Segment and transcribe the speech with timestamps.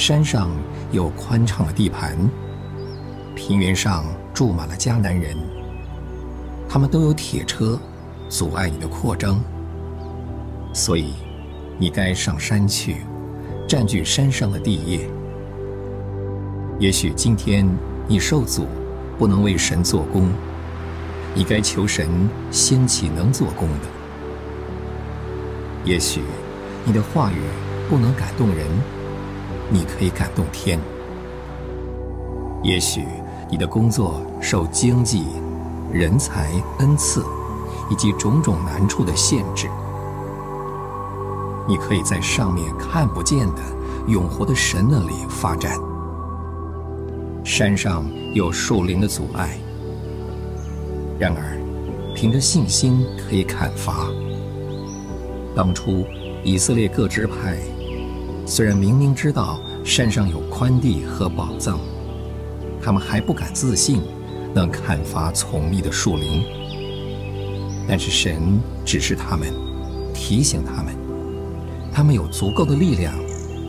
[0.00, 0.48] 山上
[0.92, 2.16] 有宽敞的地盘，
[3.36, 4.02] 平原上
[4.32, 5.36] 住满了迦南人，
[6.66, 7.78] 他们都有铁车，
[8.30, 9.38] 阻碍你的扩张。
[10.72, 11.12] 所以，
[11.78, 13.02] 你该上山去，
[13.68, 15.06] 占据山上的地业。
[16.78, 17.68] 也许今天
[18.08, 18.66] 你受阻，
[19.18, 20.30] 不能为神做工，
[21.34, 22.08] 你该求神
[22.50, 23.86] 兴起能做工的。
[25.84, 26.22] 也许
[26.86, 27.36] 你的话语
[27.86, 28.66] 不能感动人，
[29.70, 30.78] 你可以感动天。
[32.62, 33.04] 也许
[33.50, 35.24] 你的工作受经济、
[35.92, 37.24] 人才、恩赐
[37.90, 39.68] 以及种种难处的限制，
[41.66, 43.62] 你可以在上面看不见的
[44.08, 45.78] 永活的神那里发展。
[47.42, 49.58] 山上有树林的阻碍，
[51.18, 51.58] 然而
[52.14, 54.06] 凭着信心可以砍伐。
[55.56, 56.04] 当初
[56.44, 57.56] 以色列各支派
[58.46, 61.78] 虽然明明知道山上有宽地和宝藏，
[62.82, 64.02] 他们还不敢自信
[64.54, 66.44] 能砍伐丛密的树林。
[67.88, 69.52] 但是神指示他们，
[70.14, 70.94] 提醒他们，
[71.92, 73.14] 他们有足够的力量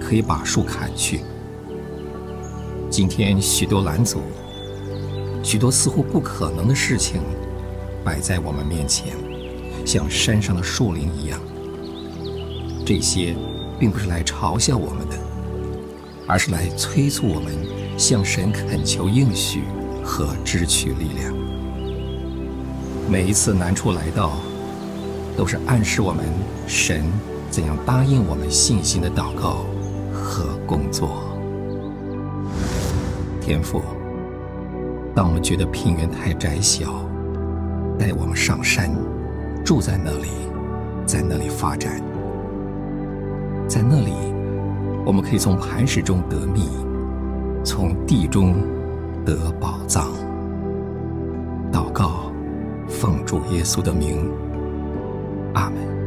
[0.00, 1.20] 可以把树砍去。
[2.88, 4.22] 今天许多拦阻，
[5.42, 7.20] 许多似乎不可能的事情，
[8.02, 9.12] 摆在我们面前，
[9.84, 11.38] 像山上的树林一样。
[12.86, 13.36] 这些
[13.78, 15.18] 并不是来嘲笑我们的，
[16.26, 17.54] 而是来催促我们
[17.96, 19.62] 向神恳求应许
[20.04, 21.34] 和支取力量。
[23.08, 24.32] 每一次难处来到，
[25.36, 26.24] 都是暗示我们
[26.66, 27.04] 神
[27.50, 29.64] 怎样答应我们信心的祷告
[30.12, 31.22] 和工作。
[33.40, 33.80] 天父，
[35.14, 37.08] 当我们觉得平原太窄小，
[37.96, 38.90] 带我们上山，
[39.64, 40.30] 住在那里，
[41.06, 42.02] 在那里发展，
[43.68, 44.12] 在那里，
[45.06, 46.68] 我们可以从磐石中得蜜，
[47.62, 48.56] 从地中
[49.24, 50.08] 得宝藏。
[51.72, 52.32] 祷告，
[52.88, 54.28] 奉主耶稣的名，
[55.54, 56.05] 阿门。